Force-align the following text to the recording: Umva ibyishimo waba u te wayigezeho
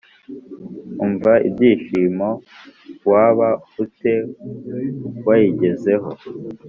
Umva 1.05 1.33
ibyishimo 1.47 2.29
waba 3.11 3.49
u 3.83 3.85
te 3.97 4.13
wayigezeho 5.25 6.09